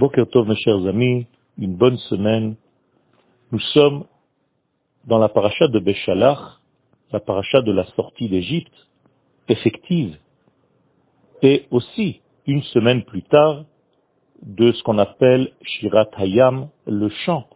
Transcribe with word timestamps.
Boker 0.00 0.26
Tov, 0.30 0.48
mes 0.48 0.56
chers 0.56 0.86
amis, 0.86 1.26
une 1.58 1.76
bonne 1.76 1.98
semaine. 1.98 2.56
Nous 3.52 3.60
sommes 3.74 4.04
dans 5.04 5.18
la 5.18 5.28
paracha 5.28 5.68
de 5.68 5.78
Béchalach, 5.78 6.38
la 7.12 7.20
paracha 7.20 7.60
de 7.60 7.70
la 7.70 7.84
sortie 7.96 8.30
d'Égypte, 8.30 8.72
effective, 9.46 10.16
et 11.42 11.66
aussi, 11.70 12.22
une 12.46 12.62
semaine 12.62 13.04
plus 13.04 13.24
tard, 13.24 13.66
de 14.40 14.72
ce 14.72 14.82
qu'on 14.84 14.96
appelle 14.96 15.52
Shirat 15.60 16.08
Hayam, 16.16 16.70
le 16.86 17.10
chant 17.10 17.46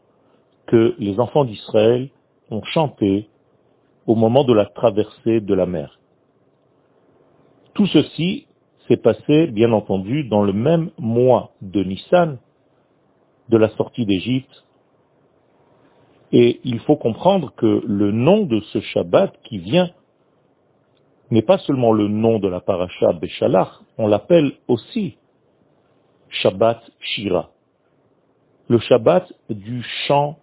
que 0.67 0.95
les 0.99 1.19
enfants 1.19 1.47
d'Israël 1.47 2.11
ont 2.51 2.63
chanté 2.65 3.31
au 4.07 4.17
moment 4.17 4.45
de 4.45 4.53
la 4.53 4.67
traversée 4.67 5.41
de 5.41 5.55
la 5.55 5.65
mer. 5.65 5.99
Tout 7.73 7.87
ceci 7.87 8.47
s'est 8.89 8.97
passé, 8.97 9.47
bien 9.49 9.73
entendu, 9.73 10.25
dans 10.25 10.43
le 10.43 10.53
même 10.53 10.91
mois 10.99 11.53
de 11.63 11.83
Nissan, 11.83 12.39
de 13.49 13.57
la 13.57 13.69
sortie 13.71 14.07
d'Égypte. 14.07 14.65
Et 16.33 16.61
il 16.65 16.81
faut 16.81 16.97
comprendre 16.97 17.53
que 17.57 17.83
le 17.87 18.11
nom 18.11 18.45
de 18.45 18.61
ce 18.73 18.81
Shabbat 18.81 19.35
qui 19.45 19.59
vient 19.59 19.91
n'est 21.31 21.43
pas 21.43 21.59
seulement 21.59 21.93
le 21.93 22.09
nom 22.09 22.39
de 22.39 22.49
la 22.49 22.61
paracha 22.61 23.13
Béchalach, 23.13 23.69
on 23.99 24.07
l'appelle 24.07 24.53
aussi 24.69 25.17
Shabbat 26.29 26.83
Shira, 27.01 27.51
le 28.69 28.79
Shabbat 28.79 29.33
du 29.49 29.83
chant 30.07 30.39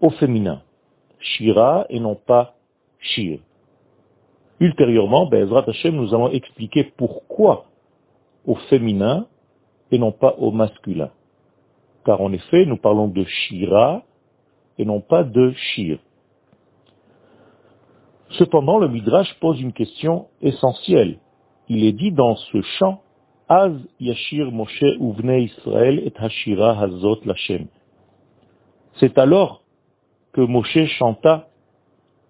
au 0.00 0.10
féminin, 0.10 0.62
Shira 1.20 1.86
et 1.88 2.00
non 2.00 2.16
pas 2.16 2.54
Shir. 3.00 3.38
Ultérieurement, 4.60 5.26
Bezrat 5.26 5.64
Hashem, 5.68 5.94
nous 5.94 6.14
allons 6.14 6.30
expliquer 6.30 6.84
pourquoi 6.96 7.66
au 8.44 8.56
féminin 8.70 9.26
et 9.90 9.98
non 9.98 10.10
pas 10.10 10.34
au 10.38 10.50
masculin. 10.50 11.10
Car 12.04 12.20
en 12.20 12.32
effet, 12.32 12.66
nous 12.66 12.76
parlons 12.76 13.08
de 13.08 13.24
Shira 13.24 14.02
et 14.78 14.84
non 14.84 15.00
pas 15.00 15.22
de 15.22 15.52
Shir. 15.52 15.98
Cependant, 18.30 18.78
le 18.78 18.88
Midrash 18.88 19.32
pose 19.40 19.60
une 19.60 19.72
question 19.72 20.26
essentielle. 20.42 21.18
Il 21.68 21.84
est 21.84 21.92
dit 21.92 22.12
dans 22.12 22.36
ce 22.36 22.60
chant, 22.78 23.02
Az 23.48 23.72
Yashir 23.98 24.52
Moshe 24.52 24.82
Uvne 24.82 25.40
Israël 25.40 26.00
et 26.04 26.12
Hashira 26.16 26.78
Hazot 26.82 27.20
Lashem. 27.24 27.66
C'est 28.94 29.16
alors 29.16 29.62
que 30.32 30.42
Moshe 30.42 30.84
chanta 30.98 31.48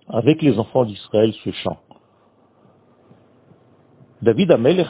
avec 0.09 0.43
les 0.43 0.59
enfants 0.59 0.85
d'Israël 0.85 1.33
ce 1.45 1.51
chant. 1.51 1.79
David 4.21 4.51
Amelech 4.51 4.89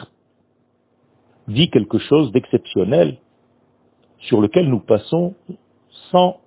dit 1.47 1.69
quelque 1.69 1.99
chose 1.99 2.31
d'exceptionnel 2.31 3.17
sur 4.19 4.41
lequel 4.41 4.69
nous 4.69 4.79
passons 4.79 5.35
sans 6.11 6.39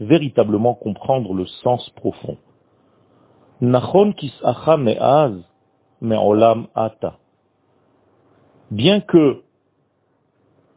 véritablement 0.00 0.74
comprendre 0.74 1.32
le 1.34 1.46
sens 1.46 1.88
profond. 1.90 2.36
Bien 8.70 9.00
que 9.00 9.42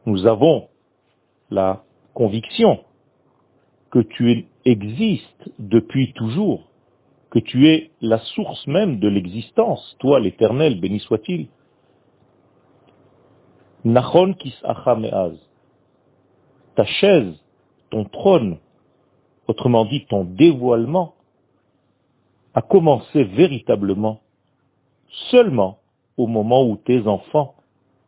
nous 0.06 0.26
avons 0.26 0.68
la 1.50 1.82
conviction 2.14 2.80
que 3.90 3.98
tu 3.98 4.46
existes 4.64 5.50
depuis 5.58 6.12
toujours, 6.12 6.67
que 7.40 7.44
tu 7.44 7.68
es 7.68 7.92
la 8.00 8.18
source 8.18 8.66
même 8.66 8.98
de 8.98 9.06
l'existence, 9.06 9.96
toi 10.00 10.18
l'éternel, 10.18 10.80
béni 10.80 10.98
soit-il. 10.98 11.46
Nachon 13.84 14.34
kis'acha 14.34 14.96
me'az. 14.96 15.38
Ta 16.74 16.84
chaise, 16.84 17.40
ton 17.90 18.04
trône, 18.06 18.58
autrement 19.46 19.84
dit 19.84 20.04
ton 20.06 20.24
dévoilement, 20.24 21.14
a 22.54 22.62
commencé 22.62 23.22
véritablement 23.22 24.20
seulement 25.30 25.78
au 26.16 26.26
moment 26.26 26.66
où 26.68 26.76
tes 26.76 27.06
enfants 27.06 27.54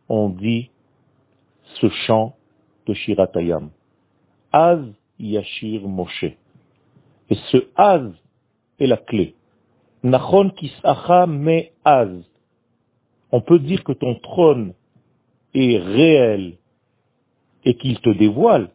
ont 0.08 0.28
dit 0.28 0.70
ce 1.80 1.88
chant 1.88 2.34
de 2.86 2.94
Shiratayam. 2.94 3.70
Az 4.50 4.80
Yashir 5.20 5.86
Moshe. 5.86 6.36
Et 7.28 7.36
ce 7.52 7.58
Az 7.76 8.10
est 8.80 8.86
la 8.86 8.96
clé. 8.96 9.34
Nachon 10.02 10.50
kis'acha 10.50 11.26
me 11.26 11.64
az. 11.84 12.24
On 13.32 13.40
peut 13.40 13.58
dire 13.58 13.84
que 13.84 13.92
ton 13.92 14.14
trône 14.16 14.72
est 15.54 15.78
réel 15.78 16.54
et 17.64 17.74
qu'il 17.74 18.00
te 18.00 18.10
dévoile 18.10 18.70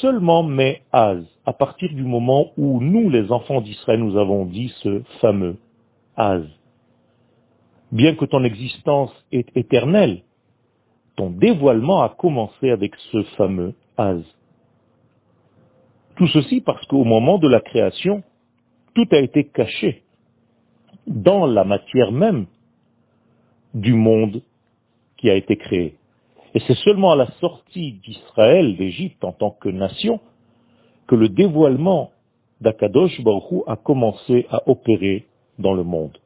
seulement 0.00 0.42
mais 0.42 0.82
az, 0.92 1.24
à 1.46 1.52
partir 1.52 1.88
du 1.88 2.02
moment 2.02 2.52
où 2.56 2.80
nous, 2.80 3.08
les 3.08 3.32
enfants 3.32 3.60
d'Israël, 3.60 4.00
nous 4.00 4.18
avons 4.18 4.44
dit 4.44 4.72
ce 4.82 5.02
fameux 5.20 5.56
az. 6.16 6.44
Bien 7.90 8.14
que 8.14 8.26
ton 8.26 8.44
existence 8.44 9.10
est 9.32 9.48
éternelle, 9.56 10.22
ton 11.16 11.30
dévoilement 11.30 12.02
a 12.02 12.10
commencé 12.10 12.70
avec 12.70 12.94
ce 13.10 13.22
fameux 13.36 13.74
az. 13.96 14.22
Tout 16.16 16.28
ceci 16.28 16.60
parce 16.60 16.84
qu'au 16.86 17.04
moment 17.04 17.38
de 17.38 17.48
la 17.48 17.60
création, 17.60 18.22
tout 18.94 19.06
a 19.12 19.18
été 19.18 19.44
caché 19.44 20.02
dans 21.06 21.46
la 21.46 21.64
matière 21.64 22.12
même 22.12 22.46
du 23.74 23.94
monde 23.94 24.42
qui 25.16 25.30
a 25.30 25.34
été 25.34 25.56
créé. 25.56 25.96
Et 26.54 26.60
c'est 26.66 26.76
seulement 26.76 27.12
à 27.12 27.16
la 27.16 27.30
sortie 27.40 27.92
d'Israël, 28.04 28.76
d'Égypte 28.76 29.22
en 29.24 29.32
tant 29.32 29.50
que 29.50 29.68
nation, 29.68 30.20
que 31.06 31.14
le 31.14 31.28
dévoilement 31.28 32.10
d'Akadosh 32.60 33.20
Baruch 33.22 33.62
a 33.66 33.76
commencé 33.76 34.46
à 34.50 34.68
opérer 34.68 35.26
dans 35.58 35.74
le 35.74 35.84
monde. 35.84 36.18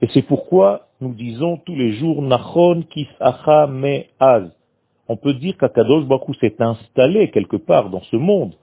Et 0.00 0.08
c'est 0.12 0.22
pourquoi 0.22 0.88
nous 1.00 1.14
disons 1.14 1.56
tous 1.58 1.74
les 1.74 1.92
jours 1.92 2.22
Nachon 2.22 2.82
Kisacha 2.90 3.68
Az. 4.20 4.50
On 5.08 5.16
peut 5.16 5.34
dire 5.34 5.56
qu'Akadosh 5.58 6.04
Baruch 6.06 6.36
s'est 6.40 6.56
installé 6.60 7.30
quelque 7.30 7.56
part 7.56 7.90
dans 7.90 8.02
ce 8.02 8.16
monde, 8.16 8.54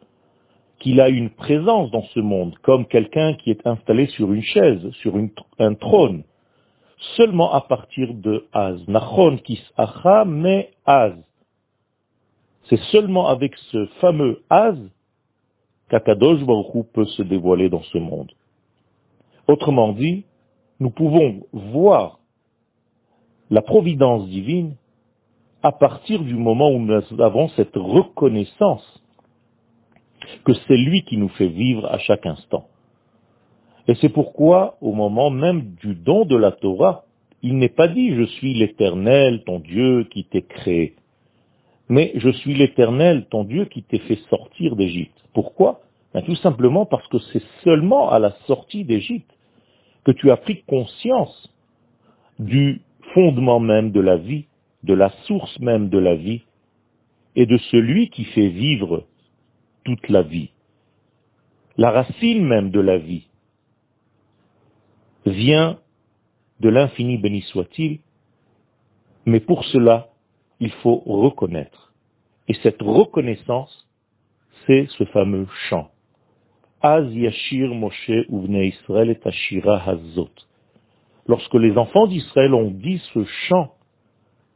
qu'il 0.79 1.01
a 1.01 1.09
une 1.09 1.29
présence 1.29 1.91
dans 1.91 2.03
ce 2.13 2.19
monde, 2.19 2.56
comme 2.62 2.85
quelqu'un 2.85 3.34
qui 3.35 3.51
est 3.51 3.66
installé 3.67 4.07
sur 4.07 4.31
une 4.31 4.41
chaise, 4.41 4.90
sur 5.01 5.13
un 5.59 5.73
trône 5.75 6.23
seulement 7.16 7.53
à 7.53 7.62
partir 7.62 8.13
de 8.13 8.45
Az. 8.53 8.81
Nachon 8.88 9.38
kis'acha 9.38 10.25
mais 10.25 10.72
Az. 10.85 11.13
C'est 12.69 12.79
seulement 12.91 13.28
avec 13.28 13.56
ce 13.72 13.85
fameux 14.01 14.44
Az 14.50 14.78
qu'Akadosh 15.89 16.44
Baruch 16.44 16.85
peut 16.94 17.06
se 17.06 17.23
dévoiler 17.23 17.69
dans 17.69 17.84
ce 17.84 17.97
monde. 17.97 18.31
Autrement 19.47 19.94
dit, 19.94 20.25
nous 20.79 20.91
pouvons 20.91 21.41
voir 21.51 22.19
la 23.50 23.62
providence 23.62 24.28
divine 24.28 24.75
à 25.63 25.72
partir 25.72 26.22
du 26.22 26.35
moment 26.35 26.69
où 26.69 26.79
nous 26.79 27.22
avons 27.22 27.50
cette 27.50 27.75
reconnaissance 27.75 29.01
que 30.50 30.60
c'est 30.68 30.78
lui 30.78 31.04
qui 31.04 31.18
nous 31.18 31.30
fait 31.30 31.48
vivre 31.48 31.86
à 31.86 32.00
chaque 32.00 32.26
instant. 32.26 32.66
Et 33.88 33.94
c'est 33.96 34.10
pourquoi, 34.10 34.78
au 34.82 34.94
moment 34.94 35.30
même 35.30 35.76
du 35.76 35.94
don 35.94 36.26
de 36.26 36.36
la 36.36 36.52
Torah, 36.52 37.04
il 37.44 37.58
n'est 37.58 37.70
pas 37.70 37.88
dit 37.88 38.16
je 38.16 38.24
suis 38.24 38.56
l'éternel, 38.56 39.44
ton 39.44 39.60
Dieu 39.60 40.06
qui 40.06 40.24
t'est 40.24 40.48
créé. 40.48 40.96
Mais 41.88 42.14
je 42.16 42.32
suis 42.32 42.56
l'éternel, 42.56 43.28
ton 43.30 43.44
Dieu 43.44 43.66
qui 43.66 43.84
t'est 43.84 44.00
fait 44.00 44.20
sortir 44.28 44.76
d'Égypte. 44.76 45.24
Pourquoi? 45.36 45.82
Ben, 46.16 46.24
Tout 46.24 46.36
simplement 46.38 46.88
parce 46.88 47.08
que 47.10 47.20
c'est 47.31 47.44
seulement 47.64 48.10
à 48.10 48.18
la 48.18 48.31
sortie 48.48 48.86
d'Égypte 48.86 49.31
que 50.04 50.12
tu 50.12 50.31
as 50.31 50.38
pris 50.38 50.64
conscience 50.64 51.54
du 52.40 52.81
fondement 53.14 53.60
même 53.60 53.92
de 53.92 54.00
la 54.00 54.18
vie, 54.18 54.46
de 54.84 54.96
la 54.96 55.12
source 55.28 55.60
même 55.60 55.90
de 55.90 56.00
la 56.00 56.16
vie, 56.16 56.42
et 57.36 57.46
de 57.46 57.58
celui 57.72 58.10
qui 58.10 58.24
fait 58.24 58.50
vivre 58.50 59.06
toute 59.84 60.08
la 60.10 60.22
vie. 60.22 60.52
La 61.78 61.92
racine 61.92 62.46
même 62.46 62.72
de 62.72 62.80
la 62.80 62.98
vie, 62.98 63.30
vient 65.26 65.80
de 66.60 66.70
l'infini 66.70 67.18
béni 67.18 67.42
soit-il, 67.42 68.00
mais 69.26 69.40
pour 69.40 69.64
cela, 69.66 70.10
il 70.60 70.72
faut 70.72 71.02
reconnaître. 71.06 71.94
Et 72.48 72.54
cette 72.56 72.81
reconnaissance, 72.81 73.88
c'est 74.66 74.88
ce 74.98 75.04
fameux 75.06 75.48
chant. 75.70 75.90
Az 76.81 77.14
yashir 77.14 77.74
Moshe 77.74 78.10
uvne 78.30 78.64
Israël 78.64 79.10
et 79.10 79.28
ashira 79.28 79.81
hazot. 79.90 80.31
Lorsque 81.28 81.54
les 81.54 81.78
enfants 81.78 82.08
d'Israël 82.08 82.54
ont 82.54 82.72
dit 82.72 83.02
ce 83.14 83.24
chant 83.48 83.74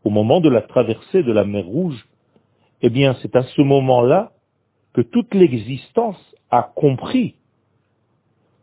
au 0.03 0.09
moment 0.09 0.41
de 0.41 0.49
la 0.49 0.61
traversée 0.61 1.23
de 1.23 1.31
la 1.31 1.45
mer 1.45 1.65
Rouge, 1.65 2.05
eh 2.81 2.89
bien 2.89 3.15
c'est 3.21 3.35
à 3.35 3.43
ce 3.43 3.61
moment-là 3.61 4.32
que 4.93 5.01
toute 5.01 5.33
l'existence 5.33 6.17
a 6.51 6.71
compris 6.75 7.35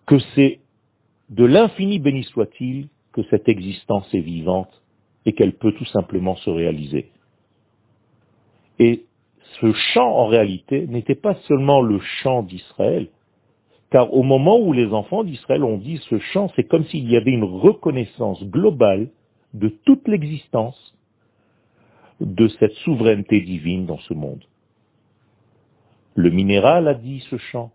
que 0.06 0.19
c'est 0.35 0.61
de 1.29 1.44
l'infini 1.44 1.99
béni 1.99 2.25
soit-il 2.25 2.88
que 3.12 3.23
cette 3.31 3.49
existence 3.49 4.12
est 4.15 4.21
vivante 4.21 4.82
et 5.27 5.32
qu'elle 5.32 5.55
peut 5.55 5.73
tout 5.73 5.87
simplement 5.87 6.37
se 6.37 6.50
réaliser. 6.50 7.11
Et 8.79 9.05
ce 9.61 9.73
chant, 9.73 10.09
en 10.09 10.27
réalité, 10.27 10.87
n'était 10.87 11.15
pas 11.15 11.35
seulement 11.47 11.82
le 11.82 11.99
chant 12.23 12.43
d'Israël, 12.43 13.09
car 13.91 14.15
au 14.15 14.23
moment 14.23 14.59
où 14.59 14.73
les 14.73 14.87
enfants 14.87 15.25
d'Israël 15.25 15.65
ont 15.65 15.76
dit 15.76 16.00
ce 16.09 16.19
chant, 16.19 16.50
c'est 16.55 16.65
comme 16.65 16.85
s'il 16.87 17.11
y 17.11 17.17
avait 17.17 17.33
une 17.33 17.44
reconnaissance 17.44 18.43
globale 18.44 19.11
de 19.53 19.69
toute 19.69 20.06
l'existence 20.06 20.97
de 22.21 22.49
cette 22.49 22.75
souveraineté 22.85 23.41
divine 23.41 23.87
dans 23.87 23.99
ce 23.99 24.15
monde. 24.15 24.44
Le 26.15 26.31
minéral 26.31 26.89
a 26.89 26.95
dit 26.95 27.25
ce 27.31 27.37
chant, 27.37 27.73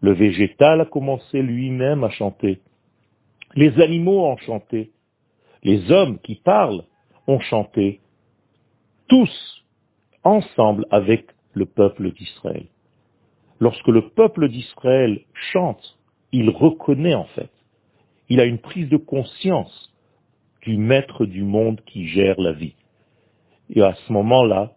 le 0.00 0.12
végétal 0.12 0.80
a 0.80 0.84
commencé 0.84 1.42
lui-même 1.42 2.04
à 2.04 2.10
chanter, 2.10 2.60
les 3.54 3.80
animaux 3.80 4.26
ont 4.26 4.36
chanté, 4.36 4.92
les 5.62 5.90
hommes 5.90 6.18
qui 6.20 6.36
parlent 6.36 6.84
ont 7.26 7.40
chanté, 7.40 8.00
tous 9.08 9.64
ensemble 10.22 10.86
avec 10.90 11.26
le 11.54 11.66
peuple 11.66 12.12
d'Israël. 12.12 12.66
Lorsque 13.60 13.88
le 13.88 14.10
peuple 14.10 14.48
d'Israël 14.48 15.20
chante, 15.52 15.98
il 16.30 16.50
reconnaît 16.50 17.14
en 17.14 17.24
fait, 17.24 17.50
il 18.28 18.40
a 18.40 18.44
une 18.44 18.58
prise 18.58 18.88
de 18.88 18.98
conscience 18.98 19.92
du 20.62 20.76
maître 20.76 21.24
du 21.24 21.42
monde 21.42 21.80
qui 21.86 22.08
gère 22.08 22.38
la 22.40 22.52
vie. 22.52 22.74
Et 23.70 23.82
à 23.82 23.94
ce 23.94 24.12
moment-là, 24.12 24.72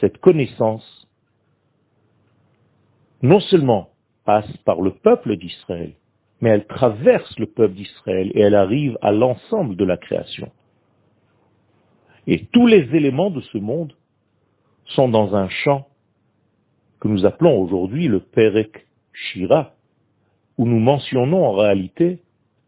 cette 0.00 0.18
connaissance 0.18 1.05
non 3.22 3.40
seulement 3.40 3.90
passe 4.24 4.56
par 4.58 4.80
le 4.80 4.92
peuple 4.92 5.36
d'Israël, 5.36 5.92
mais 6.40 6.50
elle 6.50 6.66
traverse 6.66 7.38
le 7.38 7.46
peuple 7.46 7.74
d'Israël 7.74 8.30
et 8.34 8.40
elle 8.40 8.54
arrive 8.54 8.98
à 9.00 9.12
l'ensemble 9.12 9.76
de 9.76 9.84
la 9.84 9.96
création. 9.96 10.50
Et 12.26 12.46
tous 12.46 12.66
les 12.66 12.94
éléments 12.94 13.30
de 13.30 13.40
ce 13.40 13.58
monde 13.58 13.94
sont 14.86 15.08
dans 15.08 15.34
un 15.34 15.48
champ 15.48 15.86
que 17.00 17.08
nous 17.08 17.24
appelons 17.24 17.60
aujourd'hui 17.60 18.08
le 18.08 18.20
Perek 18.20 18.86
Shira, 19.12 19.74
où 20.58 20.66
nous 20.66 20.80
mentionnons 20.80 21.44
en 21.44 21.52
réalité 21.52 22.20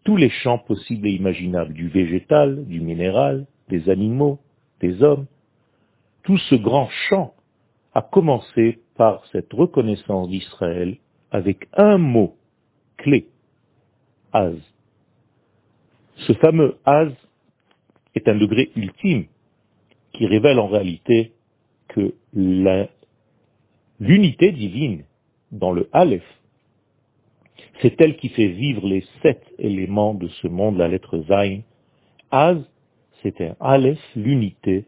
tous 0.05 0.17
les 0.17 0.31
champs 0.31 0.59
possibles 0.59 1.09
et 1.09 1.12
imaginables, 1.12 1.75
du 1.75 1.89
végétal, 1.89 2.65
du 2.67 2.81
minéral, 2.81 3.47
des 3.69 3.91
animaux, 3.91 4.39
des 4.81 5.03
hommes. 5.03 5.27
Tout 6.23 6.39
ce 6.39 6.55
grand 6.55 6.89
champ 7.09 7.35
a 7.95 8.03
commencé 8.03 8.81
par 8.99 9.25
cette 9.33 9.53
reconnaissance 9.53 10.29
d'Israël 10.29 10.99
avec 11.31 11.69
un 11.73 11.97
mot 11.99 12.37
clé, 12.99 13.29
Az. 14.33 14.59
Ce 16.27 16.33
fameux 16.35 16.77
Az 16.85 17.12
est 18.17 18.29
un 18.29 18.35
degré 18.35 18.71
ultime 18.75 19.27
qui 20.12 20.27
révèle 20.27 20.59
en 20.59 20.67
réalité 20.67 21.33
que 21.87 22.12
l'unité 24.00 24.53
divine 24.53 25.05
dans 25.53 25.71
le 25.71 25.89
Aleph, 25.93 26.27
c'est 27.81 27.99
elle 28.00 28.17
qui 28.17 28.31
fait 28.31 28.49
vivre 28.49 28.87
les 28.87 29.05
sept 29.23 29.43
éléments 29.59 30.15
de 30.15 30.27
ce 30.29 30.49
monde, 30.49 30.77
la 30.77 30.89
lettre 30.89 31.21
Zain. 31.29 31.61
Az, 32.33 32.59
c'est 33.23 33.41
un 33.41 33.55
Aleph, 33.61 34.00
l'unité, 34.17 34.87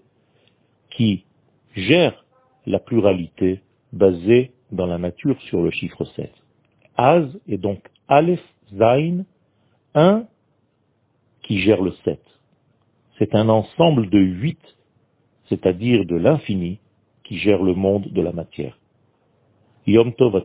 qui 0.91 1.25
gère 1.77 2.25
la 2.67 2.81
pluralité 2.81 3.61
basée 3.93 4.53
dans 4.73 4.87
la 4.87 4.99
nature 4.99 5.41
sur 5.43 5.63
le 5.63 5.71
chiffre 5.71 6.05
7. 6.05 6.31
Az 6.97 7.41
est 7.49 7.59
donc 7.59 7.89
Aleph, 8.09 8.43
Zain, 8.75 9.25
un 9.95 10.25
qui 11.43 11.61
gère 11.61 11.83
le 11.83 11.93
7. 12.05 12.21
C'est 13.19 13.35
un 13.35 13.49
ensemble 13.49 14.09
de 14.09 14.19
huit, 14.19 14.61
c'est-à-dire 15.49 16.05
de 16.07 16.17
l'infini, 16.17 16.79
qui 17.25 17.39
gère 17.39 17.63
le 17.63 17.75
monde 17.75 18.09
de 18.09 18.23
la 18.23 18.33
matière. 18.33 18.79
Yom 19.87 20.13
Tov. 20.15 20.43